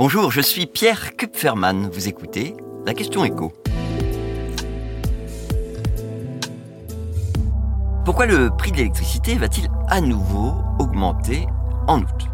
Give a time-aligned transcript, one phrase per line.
[0.00, 1.90] Bonjour, je suis Pierre Kupferman.
[1.92, 2.56] Vous écoutez
[2.86, 3.52] La question écho.
[8.06, 11.46] Pourquoi le prix de l'électricité va-t-il à nouveau augmenter
[11.86, 12.24] en août?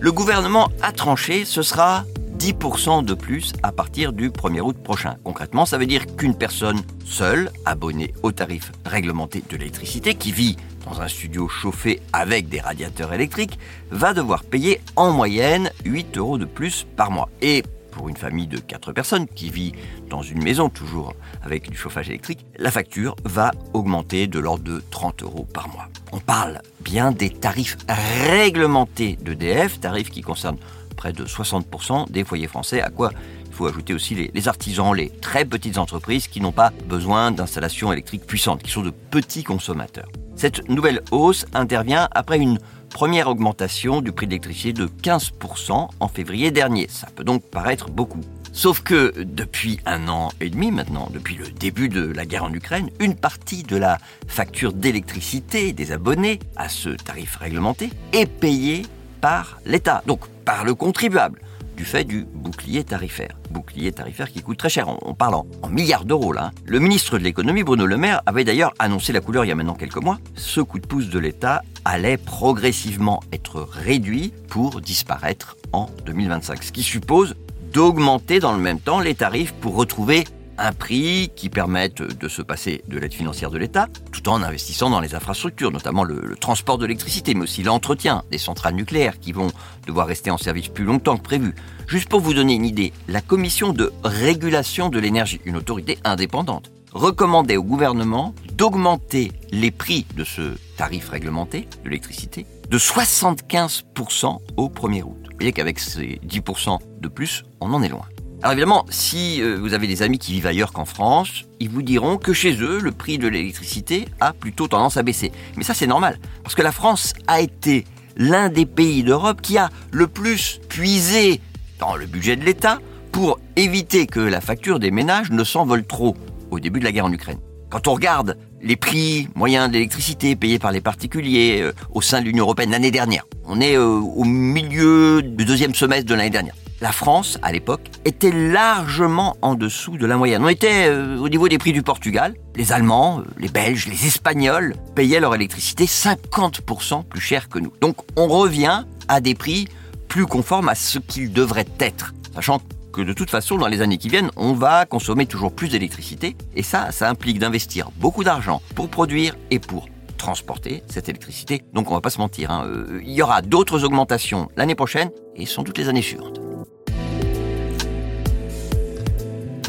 [0.00, 2.04] Le gouvernement a tranché, ce sera
[2.44, 5.16] 10% de plus à partir du 1er août prochain.
[5.24, 10.58] Concrètement, ça veut dire qu'une personne seule, abonnée au tarif réglementé de l'électricité, qui vit
[10.84, 13.58] dans un studio chauffé avec des radiateurs électriques,
[13.90, 17.30] va devoir payer en moyenne 8 euros de plus par mois.
[17.40, 19.72] Et pour une famille de 4 personnes qui vit
[20.10, 24.82] dans une maison toujours avec du chauffage électrique, la facture va augmenter de l'ordre de
[24.90, 25.88] 30 euros par mois.
[26.12, 30.58] On parle bien des tarifs réglementés d'EDF, tarifs qui concernent
[30.94, 33.10] près de 60% des foyers français, à quoi
[33.54, 37.92] il faut ajouter aussi les, artisans, les très petites entreprises qui n'ont pas besoin d'installations
[37.92, 40.08] électriques puissantes, qui sont de petits consommateurs.
[40.34, 42.58] Cette nouvelle hausse intervient après une
[42.90, 46.88] première augmentation du prix de l'électricité de 15% en février dernier.
[46.88, 48.22] Ça peut donc paraître beaucoup.
[48.52, 52.52] Sauf que depuis un an et demi maintenant, depuis le début de la guerre en
[52.52, 53.98] Ukraine, une partie de la
[54.28, 58.82] facture d'électricité des abonnés à ce tarif réglementé est payée
[59.24, 61.40] par l'État, donc par le contribuable
[61.78, 63.34] du fait du bouclier tarifaire.
[63.50, 66.48] Bouclier tarifaire qui coûte très cher, on, parle en, milliards d'euros là.
[66.48, 66.50] Hein.
[66.66, 69.54] Le ministre de l'économie, Bruno Le Maire, avait d'ailleurs annoncé la couleur il y a
[69.54, 70.18] maintenant quelques mois.
[70.36, 76.70] Ce coup de pouce de l'État allait progressivement être réduit pour disparaître en 2025, ce
[76.70, 77.34] qui suppose
[77.72, 80.24] d'augmenter dans le même temps les tarifs pour retrouver
[80.58, 84.90] un prix qui permette de se passer de l'aide financière de l'État, tout en investissant
[84.90, 89.50] dans les infrastructures, notamment le, transport d'électricité, mais aussi l'entretien des centrales nucléaires qui vont
[89.86, 91.54] devoir rester en service plus longtemps que prévu.
[91.86, 96.70] Juste pour vous donner une idée, la Commission de régulation de l'énergie, une autorité indépendante,
[96.92, 104.68] recommandait au gouvernement d'augmenter les prix de ce tarif réglementé de l'électricité de 75% au
[104.68, 105.16] 1er août.
[105.30, 108.06] Vous voyez qu'avec ces 10% de plus, on en est loin.
[108.42, 111.82] Alors évidemment, si euh, vous avez des amis qui vivent ailleurs qu'en France, ils vous
[111.82, 115.32] diront que chez eux, le prix de l'électricité a plutôt tendance à baisser.
[115.56, 117.86] Mais ça, c'est normal, parce que la France a été
[118.16, 121.40] l'un des pays d'Europe qui a le plus puisé
[121.78, 122.80] dans le budget de l'État
[123.12, 126.16] pour éviter que la facture des ménages ne s'envole trop
[126.50, 127.38] au début de la guerre en Ukraine.
[127.70, 132.26] Quand on regarde les prix moyens d'électricité payés par les particuliers euh, au sein de
[132.26, 136.54] l'Union européenne l'année dernière, on est euh, au milieu du deuxième semestre de l'année dernière
[136.84, 140.44] la France, à l'époque, était largement en dessous de la moyenne.
[140.44, 142.34] On était euh, au niveau des prix du Portugal.
[142.56, 147.72] Les Allemands, euh, les Belges, les Espagnols payaient leur électricité 50% plus cher que nous.
[147.80, 149.66] Donc on revient à des prix
[150.08, 152.12] plus conformes à ce qu'ils devraient être.
[152.34, 152.60] Sachant
[152.92, 156.36] que de toute façon, dans les années qui viennent, on va consommer toujours plus d'électricité.
[156.54, 161.62] Et ça, ça implique d'investir beaucoup d'argent pour produire et pour transporter cette électricité.
[161.72, 162.66] Donc on va pas se mentir, hein.
[162.66, 166.43] euh, il y aura d'autres augmentations l'année prochaine et sans doute les années suivantes.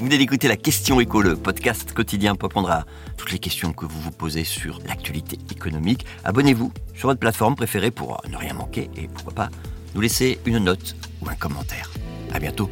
[0.06, 2.86] Vous venez d'écouter la question éco, le podcast quotidien pour répondre à
[3.18, 6.06] toutes les questions que vous vous posez sur l'actualité économique.
[6.24, 9.50] Abonnez-vous sur votre plateforme préférée pour ne rien manquer et pourquoi pas
[9.96, 11.90] nous laisser une note ou un commentaire.
[12.32, 12.70] À bientôt.